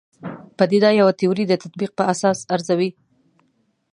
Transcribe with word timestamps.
پدیده 0.57 0.89
پوه 0.99 1.13
تیورۍ 1.19 1.45
د 1.47 1.53
تطبیق 1.63 1.91
په 1.97 2.03
اساس 2.13 2.39
ارزوي. 2.55 2.89